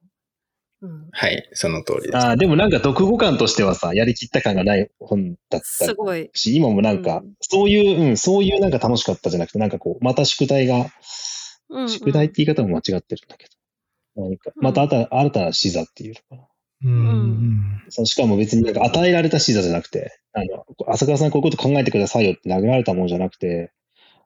[0.84, 1.08] うん。
[1.10, 2.16] はい、その通りです。
[2.16, 6.30] ああ、でもなんか読後感としてはさ、やりきった感がない本だったすごい。
[6.34, 16.48] し、今もなんか、うんそういう、うん、そういうなんか楽しかったじゃなくて、なんかこう、また宿題が、うんうん宿題って言い方も間違ってるんだけど、何か、また新た新たな視座っていうのかな。
[16.84, 17.82] うん。
[17.88, 23.72] そのしかも別になんか与えられた視座じゃなくて、あの、朝倉さんこういうこと考えてくださいよって投げられたものじゃなくて、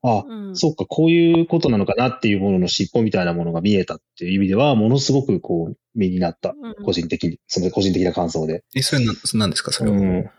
[0.03, 6.55] あ、うんそっか、こういうことなのかなっていうものの尻尾みたいなものが見えたっていう意味では、ものすごくこう、身になった。
[6.61, 8.65] うん個人的に、その個人的な感想で。
[8.75, 9.97] え、それな、何ですかそれは？
[9.97, 10.31] うん。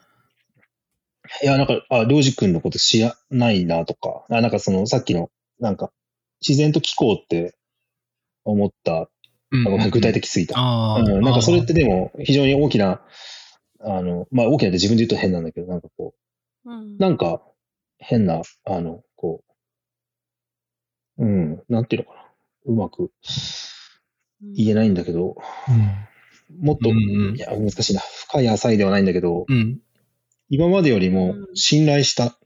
[1.43, 5.91] いや、なんか、あ、りょうじくんのこと知らないなとか、あなんかその、さっきの、なんか、
[6.41, 7.55] 自然と聞こうって
[8.45, 9.09] 思った、
[9.91, 10.57] 具体的すぎた。
[10.57, 13.01] ああ、うん、なんかそれってでも、非常に大きな、
[13.81, 16.13] あの、まあ大きなって自分で言うと変なんだけど、なんかこ
[16.65, 17.41] うんう、なんか
[17.97, 19.03] 変な、あの、こ
[21.19, 22.25] う、うん、なんていうのかな。
[22.65, 23.11] うまく
[24.41, 25.35] 言えないんだけど、
[26.59, 28.01] もっと、うんうんいや、難しいな。
[28.27, 29.55] 深い浅いではないんだけど、うん。
[29.55, 29.79] うん。
[30.49, 32.37] 今までよりもうん信頼したっ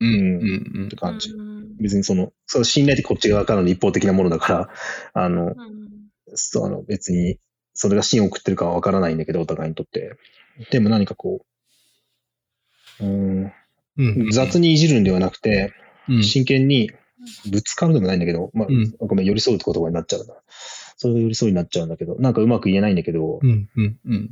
[0.00, 0.08] うん。
[0.08, 0.88] うんうん。
[0.88, 1.30] て感じ。
[1.30, 4.68] うん別にその、その信頼ってこっち側からの一方的なものだから、
[5.14, 5.54] あの、うん
[6.34, 7.38] そうあの別に、
[7.72, 10.12] それが芯を食ってるかはわからないんだけど、お互いにとって。
[10.70, 11.40] でも何かこ
[13.00, 13.52] う、うん、
[13.96, 14.30] うん。
[14.30, 15.72] 雑にいじるんではなくて、
[16.08, 16.22] うん。
[16.22, 16.90] 真剣に
[17.50, 20.34] ぶつかるでもないんだけど、まあ、うんごめん、寄り添うって言葉になっちゃうな。
[20.96, 23.68] それが寄り添いになっちゃうんだけど、なんかうまく言えないんだけど、うん。
[23.76, 23.98] うん。
[24.04, 24.14] うん。
[24.14, 24.30] うん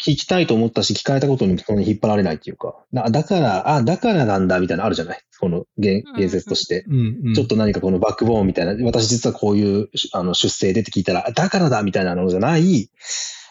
[0.00, 5.20] 聞きたいと思ったし、聞かれたことにそんなに引っ張られないっていうか、だだから、あ、だからなんだみたいなのあるじゃない？
[5.40, 6.84] この言言説として。
[6.88, 7.34] うん。
[7.34, 12.90] ちょっと何かこのバックボーンみたいな、私実はこういうあの出生でって聞いたら、だからだみたいなのじゃない、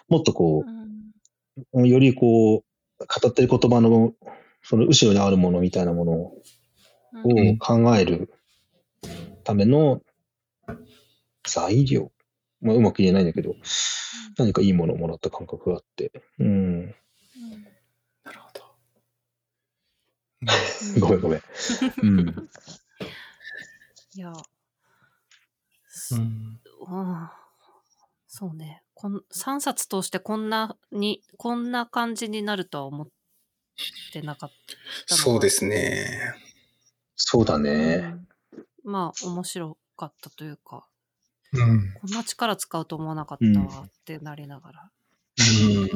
[0.08, 0.64] もっとこ
[1.74, 2.62] う、よりこう、
[3.00, 4.14] 語ってる言葉の、
[4.64, 6.42] その後ろにあるものみたいなものを
[7.14, 8.30] うん考える
[9.44, 10.02] ための
[11.44, 12.12] 材料。
[12.60, 13.56] まあ、うまく言えないんだけど、
[14.38, 16.12] 何かいいものをもらった感覚があって。
[16.40, 16.86] うん。
[18.24, 18.66] なるほど。
[21.00, 21.42] ごめんごめん。
[22.02, 22.50] うん。
[24.16, 24.34] いや、
[26.12, 26.18] うん。
[26.20, 27.30] うん
[28.28, 28.84] そうね。
[28.94, 33.08] こん3冊通してこんなに、こんな感じになるとは思っ
[34.14, 34.52] てなかっ
[35.08, 36.36] たそうですね。
[37.18, 37.98] そうだうね。
[37.98, 38.28] ん
[38.86, 40.86] まあ、面白かったというか、
[41.52, 41.94] うん。
[42.02, 44.92] こんな力使うと思わなかったわってなりながら。
[45.66, 45.82] うん。
[45.82, 45.90] うん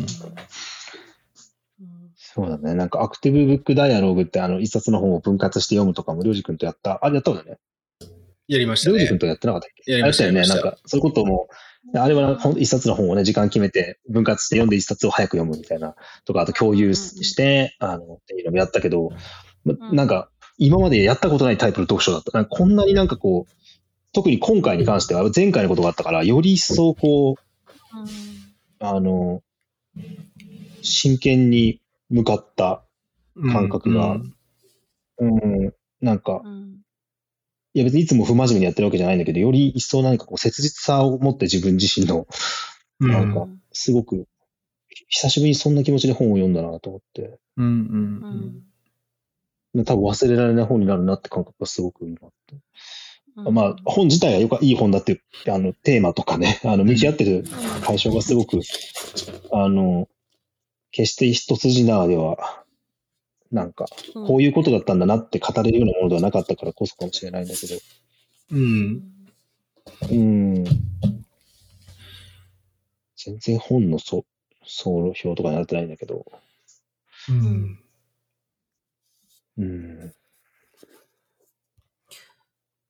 [2.15, 2.75] そうだね。
[2.75, 7.03] なんかアクティブブックダイアログってあの一冊の本を分割して読むとかも、りょうじくんとやった。
[7.03, 7.57] あれやったんだね。
[8.47, 9.19] やりましたねりょうじくん。
[9.19, 9.91] とやってなかったっけ？
[9.91, 10.41] やりましたよね。
[10.41, 11.47] なんか、そういうことも、
[11.95, 19.09] あれは一冊の本をね、時間決めて分割して読んで一冊を早く読むみたいな、とか、あと共有して、あの、っていうのもやったけど、
[19.63, 20.30] まうんなんか、
[20.63, 22.31] 今までやったことないタイプの読書だった。
[22.37, 23.53] なんかこんなになんかこう、
[24.13, 27.35] 特に今回に関しては、前回のことがあったから、より一層こう、
[28.79, 29.41] あの、
[30.83, 32.83] 真剣に向かった
[33.51, 34.17] 感覚が
[35.17, 36.77] うん、なんかう、ん
[37.73, 42.27] いや別にいつも不真面目にやってるわけじゃないんだけど、より一層何かこう切実さを持って自分自身の、
[42.99, 43.11] うん。
[43.11, 44.27] なんかすごく、
[45.07, 47.65] 久しぶりにそんな気持ちで本を読んだなと思って、うん。
[47.65, 47.67] う。
[47.67, 47.75] うん
[48.57, 48.70] ん
[49.85, 52.55] 多分忘れられない本になるなって感覚がすごく今あって。
[53.37, 55.21] うんまあ、本自体がよくいい本だっていう、
[55.53, 57.45] あの、テーマとかね、あの、向き合ってる
[57.85, 58.59] 対象がすごく、
[59.53, 60.09] あの、
[60.91, 62.65] 決して一筋縄では、
[63.49, 67.75] なんか、こういうことだったんだなって語れるようなものではなかったからこそかもしれないんだけど、
[68.51, 69.03] うん。
[70.09, 70.63] うん。
[73.15, 74.25] 全然本のそ
[74.65, 76.25] 総表とかになってないんだけど、
[77.29, 77.79] うん。
[79.61, 80.13] うん。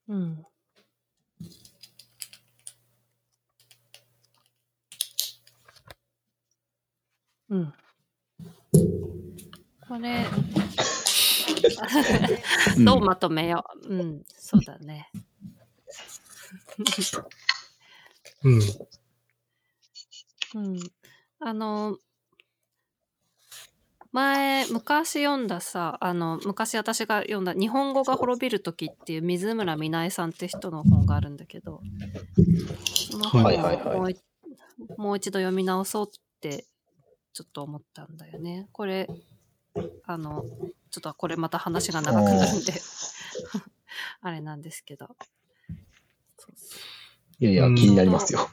[0.08, 0.46] うん
[7.50, 7.74] うん。
[9.86, 10.26] これ、
[12.86, 13.94] どうまとめよう。
[13.94, 15.10] うん、そうだね。
[18.44, 18.62] うん。
[20.56, 20.80] うん。
[21.42, 21.98] あの、
[24.12, 31.82] 前、昔読んださ、あの、昔私が読んだ日本語が滅びる時っていう水村美苗さんって人の本があるんだけど、
[32.84, 34.18] その本をはいはいはいもうい
[34.98, 36.66] もう一度読み直そうって
[37.34, 38.68] ちょっと思ったんだよね。
[38.74, 39.08] これ、
[40.06, 40.44] あの、
[40.90, 42.74] ちょっとこれまた話が長くなるんで、
[44.22, 45.16] あれなんですけど。
[47.40, 48.50] いやいや、うん気になりますよ。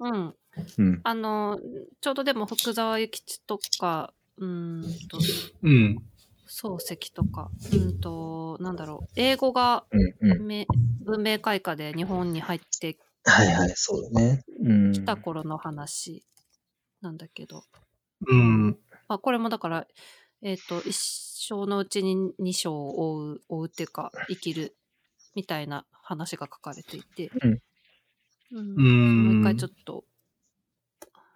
[0.00, 0.34] うん。
[0.78, 1.00] うん。
[1.04, 1.60] あの、
[2.00, 5.18] ちょうどでも福沢諭吉とか、うーんと、
[5.62, 5.98] うん。
[6.46, 10.46] 漱石とか、うんと、なんだろう、英語がうんうん。
[10.46, 10.66] め
[11.04, 14.44] 文明開化で日本に入ってはいはい、そうだね。
[14.62, 14.92] うん。
[14.92, 16.24] きた頃の話
[17.00, 17.64] なんだけど、
[18.26, 18.78] うん。
[19.08, 19.86] まあ、これもだから、
[20.42, 20.94] えっ、と、一
[21.48, 24.76] 生のうちに二生を追う、追うっていうか、生きる
[25.34, 27.58] みたいな話が書かれていて、うん
[28.52, 30.04] うんうんもう一回ちょっと、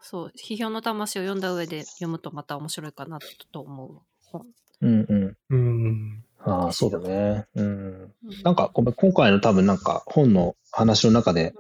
[0.01, 3.19] そう、批評の魂を読んだ上で読むとまた面白いかな
[3.53, 4.47] と思う本。
[4.81, 5.37] うんうん。
[5.51, 6.25] うん。
[6.41, 7.47] ああ、そうだね。
[7.55, 7.67] うん。
[7.67, 8.13] うん
[8.45, 11.55] なんか、ごめん今回の多分なんか本の話の中で、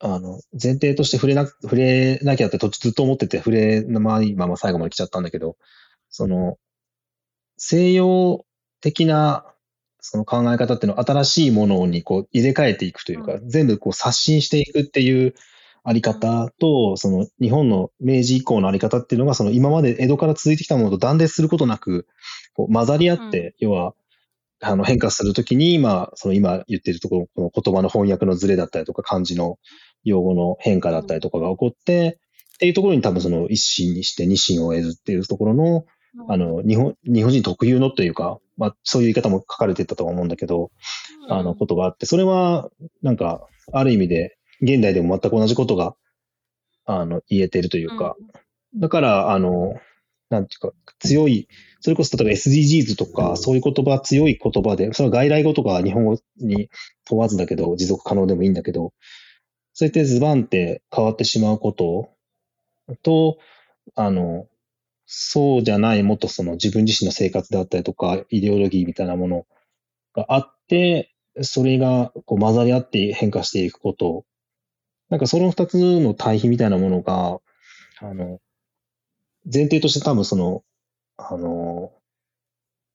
[0.00, 5.56] あの、前提として触れな、触れなきゃって途中ずっと思ってて、触れないまま最後まで来ちゃったんだけど、
[6.10, 6.58] その、
[7.56, 8.44] 西洋
[8.80, 9.46] 的な
[10.02, 15.34] その考え方っていうのは新しいものにこう入れ替えていくというか、う全部こう刷新していくっていう
[15.84, 22.06] あり方と、その日本の明治以降のあり方っていうのが、その今まで江戸から続いてきたものと断絶することなく、
[22.54, 23.52] こう混ざり合って、うん。
[23.58, 23.94] 要は、
[24.64, 29.58] あの変化するときに、まあ、その今言ってるところ、この言葉の翻訳のズレだったりとか、漢字の
[30.04, 32.18] 用語の変化だったりとかが起こって、
[32.54, 35.84] っていうところに多分その一心にして二心を得ずっていうところの、
[36.28, 40.70] あ、の、日本、日本人特有のというか、まあ、そういう言い方も書かれてたとは思うんだけど、
[41.28, 42.70] あの、ことがあって、それは、
[43.02, 45.94] なんか、ある意味で、現代でも全く同じことが、
[46.84, 48.16] あの、言えてるというか、
[48.76, 49.74] だから、あの、
[50.30, 51.48] なんていうか、強い、
[51.80, 56.70] それこそ例えば SDGs とか、そういう言葉、強い言葉で、それは外来語とか日本語に
[57.04, 58.92] 問わずだけど、持続可能でもいいんだけど、
[59.74, 62.10] そうやってズバンって変わってしまうこと
[63.02, 63.38] と、
[63.94, 64.46] あの、
[65.06, 69.46] そうじゃない、もっとその自分自身の生活であったりとか、イデオロギーみたいなもの
[70.14, 74.24] があって、それがこう混ざり合って変化していくこと。
[75.12, 77.38] なんかその二つの対比みたいなものが、
[78.00, 78.40] あの、
[79.44, 80.64] 前提として多分その、
[81.18, 81.92] あの、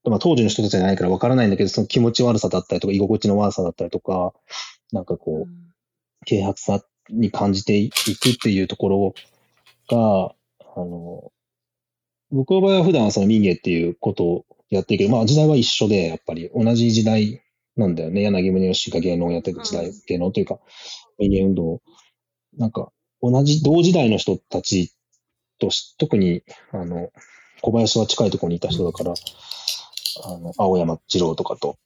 [0.04, 4.34] まあ当時の人たちじゃないからわからないんだけど、その気持ち悪さだったりとか、居心地の悪さだったりとか、
[4.92, 9.14] なんかこう、軽薄さに感じていくっていうところ
[9.88, 10.34] が、
[10.76, 11.32] あの、
[12.32, 17.44] 僕の場合は普段はその民芸っていうことをやってるけど、まあ時代は一緒で、やっぱり同じ時代
[17.76, 18.24] なんだよね。
[18.24, 20.58] 柳宗悦が芸能をやってる時代、うん芸能というか、
[21.20, 21.82] 民芸運動。
[22.58, 22.92] なんか、
[23.22, 24.94] 同じ、同時代の人たち
[25.60, 27.10] とし、特に、あの、
[27.62, 29.14] 小林は近いところにいた人だから、
[30.26, 31.78] あの、青山二郎とかと、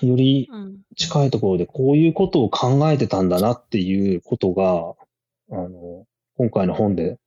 [0.00, 0.48] より。
[0.96, 4.94] 近いところでこういうことを考えてたんだなっていうことが、
[5.50, 6.06] あの、
[6.38, 7.18] 今回の本で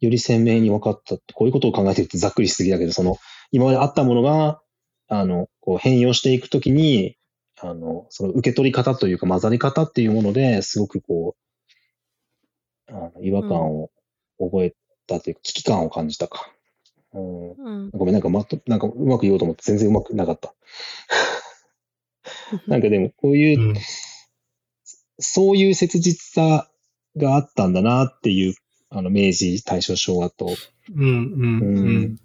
[0.00, 1.34] より鮮明に分かったって。
[1.34, 3.16] こういうことを考えてるってざっくりしすぎだけど、その、
[3.50, 4.60] 今まであったものが、
[5.08, 7.16] あの、こう変容していくときに、
[7.60, 11.49] あの、その受け取り方というか混ざり方っていうものですごくこう、
[12.90, 13.90] あの違和感を
[14.38, 14.74] 覚え
[15.06, 16.50] たというか、危機感を感じたか。
[17.12, 17.90] うんうん。
[17.90, 20.54] ごめん、なんかまと、なんかうまく言おうと思って全然うまくなかった。
[22.66, 23.76] なんかでも、こういううん。
[25.18, 26.70] そういう切実さ
[27.16, 28.54] があったんだなっていう、
[28.88, 30.56] あの、明治、大正、昭和と。
[30.94, 31.04] うん。
[31.04, 31.78] うん。
[31.78, 32.20] うん。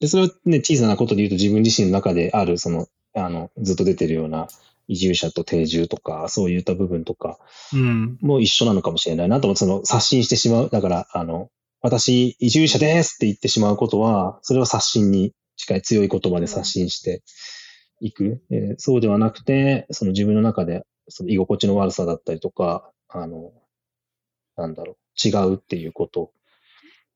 [0.00, 4.48] で、それはね、小さなことで言うと自分自身の中である、その、あの、ずっと出てるような
[4.88, 7.38] 移住者と定住とか、そういった部分とか
[7.72, 8.18] うん。
[8.20, 10.70] も一緒なのかもしれないなと思って、その、刷新してしまう。
[10.70, 17.22] だから、あの、私、移住者ですって言ってしまうことは、それは刷新に近い強い言葉で刷新して
[18.00, 18.42] いく。
[18.50, 23.52] えーそうではなくて、その自分の中で、その居心地の悪さだったりとか、あの、
[24.56, 26.32] なんだろう、違うっていうこと。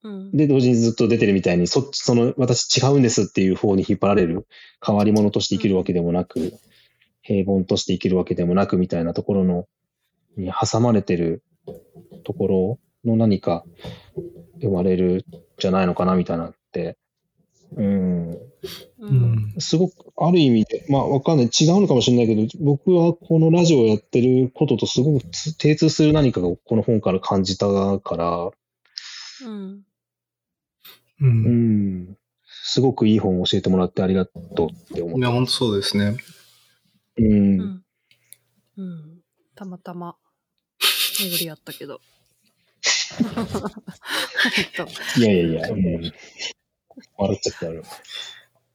[0.03, 0.33] うん。
[0.33, 4.47] で、同時にずっと出てるみたいに、そっち、その、私違うんですっていう方に引っ張られる、
[4.85, 6.55] 変わり者として生きるわけでもなく、
[7.23, 9.67] 平凡として生きるわけでもなくみたいなところの、
[10.37, 11.43] に挟まれてる
[12.25, 13.65] ところの何か
[14.61, 15.23] 生まれるん
[15.59, 16.97] じゃないのかなみたいなって、
[17.77, 18.41] うん、う。
[19.01, 19.61] うんん。
[19.61, 27.67] すごく、ある意味で、まあわかんない、違うのかもしれないけど、僕はこのラジオをやってることとすごくつ精通する何かがこの本から感じた
[27.99, 28.51] から、
[29.45, 29.85] うん。
[31.21, 31.25] う。
[31.25, 32.17] うんん、
[32.47, 36.17] すごくいい本を教えてもらってありがとうって思っいや、本当そうですね。
[37.19, 37.23] う。
[37.23, 37.85] うんん。
[38.77, 39.21] うん。
[39.55, 40.17] たまたま
[41.19, 42.01] 巡り合ったけど。
[44.57, 46.13] えっと、いやいやいや、うん、
[47.17, 47.85] 笑っちゃったよ。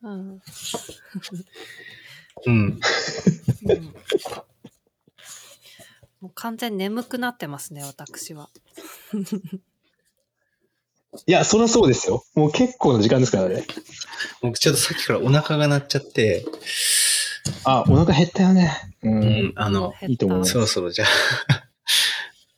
[0.04, 0.42] うん。
[2.46, 2.80] うんうん。
[6.22, 8.50] もう完全に眠くなってますね、私は。
[11.26, 12.24] いや、そりゃそうですよ。
[12.36, 13.66] もう結構な時間ですからね。
[14.42, 16.46] 僕ちょっとさっきからお腹が鳴っちゃって、
[17.64, 18.72] あ、お腹減ったよね。
[19.04, 19.10] う。
[19.10, 21.08] うんん、あの、いいと思いますそろそろじゃあ。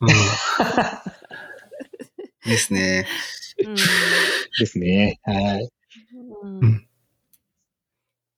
[0.00, 0.08] うん。
[2.50, 3.06] ですね。
[3.64, 3.74] うん。
[3.74, 5.20] ですね。
[5.24, 5.70] はい。
[6.42, 6.58] うん。
[6.60, 6.86] う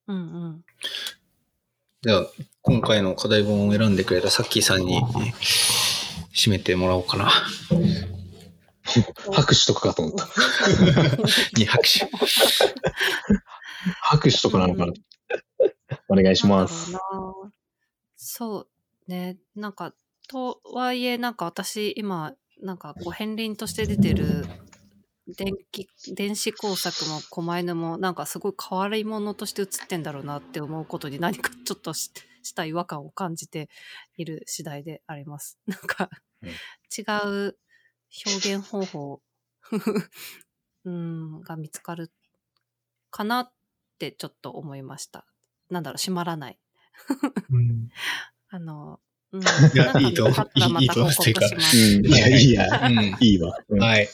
[0.08, 0.64] うんんうん。
[2.02, 2.26] じゃあ、
[2.62, 5.00] 今回の課題本を選んでくれたさっきーさんに
[6.34, 7.32] 締めてもらおうかな。
[9.32, 10.26] 拍手とかかと思った。
[11.56, 12.08] に拍手。
[14.00, 14.92] 拍手とかなのかな。
[16.12, 16.92] お願いします。
[18.16, 18.68] そ
[19.08, 19.38] うね。
[19.54, 19.94] なんか、
[20.28, 24.46] とはいえ、なんか私、今、なんかこう、片鱗として出てる
[25.26, 33.68] 電気、電子工作も狛犬も、なんかすごい変わり者として映ってんだろうなって思うことに何かちょっとしした違和感を感じて
[34.16, 35.58] いる次第であります。
[35.66, 36.10] なんか、
[36.42, 36.50] うん
[36.94, 37.58] 違う
[38.26, 39.22] 表現方法
[40.84, 42.12] うんが見つかる
[43.10, 43.52] かなっ
[43.98, 45.31] てちょっと思いました。
[45.72, 46.58] なんだろう、閉まらない。
[47.50, 47.88] うん
[48.50, 49.00] あの、
[49.32, 49.40] うん。
[49.40, 49.44] い
[50.04, 50.30] いいとい
[50.84, 51.46] いたとっていうか。
[51.46, 52.86] いや、いいや。
[52.86, 53.56] うんいいわ。
[53.68, 54.08] うんはい。